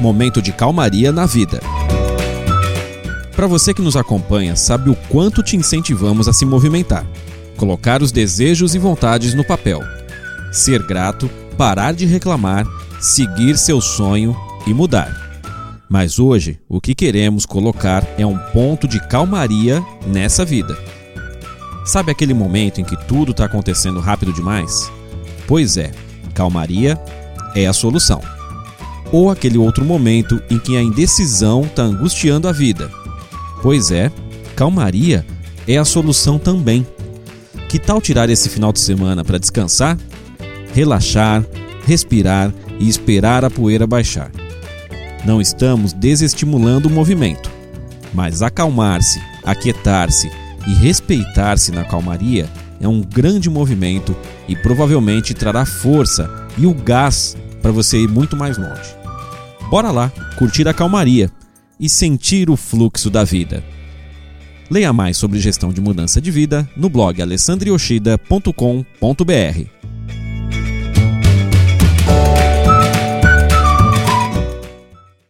momento 0.00 0.40
de 0.40 0.52
calmaria 0.52 1.12
na 1.12 1.26
vida. 1.26 1.60
Para 3.34 3.46
você 3.46 3.72
que 3.72 3.82
nos 3.82 3.96
acompanha, 3.96 4.56
sabe 4.56 4.90
o 4.90 4.96
quanto 5.08 5.42
te 5.42 5.56
incentivamos 5.56 6.28
a 6.28 6.32
se 6.32 6.44
movimentar, 6.44 7.06
colocar 7.56 8.02
os 8.02 8.12
desejos 8.12 8.74
e 8.74 8.78
vontades 8.78 9.34
no 9.34 9.44
papel, 9.44 9.80
ser 10.52 10.82
grato, 10.82 11.30
parar 11.56 11.92
de 11.92 12.06
reclamar, 12.06 12.66
seguir 13.00 13.56
seu 13.56 13.80
sonho 13.80 14.36
e 14.66 14.74
mudar. 14.74 15.30
Mas 15.88 16.18
hoje, 16.18 16.60
o 16.68 16.80
que 16.80 16.94
queremos 16.94 17.44
colocar 17.44 18.06
é 18.16 18.24
um 18.24 18.38
ponto 18.52 18.86
de 18.86 19.00
calmaria 19.08 19.84
nessa 20.06 20.44
vida. 20.44 20.78
Sabe 21.84 22.12
aquele 22.12 22.34
momento 22.34 22.80
em 22.80 22.84
que 22.84 22.96
tudo 23.06 23.32
está 23.32 23.46
acontecendo 23.46 24.00
rápido 24.00 24.32
demais? 24.32 24.90
Pois 25.48 25.76
é, 25.76 25.90
calmaria 26.34 26.96
é 27.56 27.66
a 27.66 27.72
solução. 27.72 28.20
Ou 29.12 29.30
aquele 29.30 29.58
outro 29.58 29.84
momento 29.84 30.40
em 30.50 30.58
que 30.58 30.76
a 30.76 30.82
indecisão 30.82 31.62
está 31.62 31.82
angustiando 31.82 32.48
a 32.48 32.52
vida. 32.52 32.90
Pois 33.62 33.90
é, 33.90 34.10
calmaria 34.54 35.26
é 35.66 35.76
a 35.76 35.84
solução 35.84 36.38
também. 36.38 36.86
Que 37.68 37.78
tal 37.78 38.00
tirar 38.00 38.28
esse 38.28 38.48
final 38.48 38.72
de 38.72 38.80
semana 38.80 39.24
para 39.24 39.38
descansar? 39.38 39.98
Relaxar, 40.72 41.44
respirar 41.86 42.52
e 42.78 42.88
esperar 42.88 43.44
a 43.44 43.50
poeira 43.50 43.86
baixar. 43.86 44.30
Não 45.24 45.40
estamos 45.40 45.92
desestimulando 45.92 46.88
o 46.88 46.90
movimento, 46.90 47.50
mas 48.14 48.42
acalmar-se, 48.42 49.20
aquietar-se 49.44 50.30
e 50.66 50.74
respeitar-se 50.74 51.72
na 51.72 51.84
calmaria 51.84 52.48
é 52.80 52.88
um 52.88 53.02
grande 53.02 53.50
movimento 53.50 54.16
e 54.48 54.56
provavelmente 54.56 55.34
trará 55.34 55.66
força 55.66 56.48
e 56.56 56.66
o 56.66 56.72
gás 56.72 57.36
para 57.60 57.70
você 57.70 57.98
ir 57.98 58.08
muito 58.08 58.36
mais 58.36 58.56
longe. 58.56 58.99
Bora 59.70 59.92
lá, 59.92 60.12
curtir 60.36 60.66
a 60.66 60.74
calmaria 60.74 61.30
e 61.78 61.88
sentir 61.88 62.50
o 62.50 62.56
fluxo 62.56 63.08
da 63.08 63.22
vida. 63.22 63.62
Leia 64.68 64.92
mais 64.92 65.16
sobre 65.16 65.38
gestão 65.38 65.72
de 65.72 65.80
mudança 65.80 66.20
de 66.20 66.28
vida 66.30 66.68
no 66.76 66.88
blog 66.88 67.22
alessandrioshida.com.br. 67.22 69.79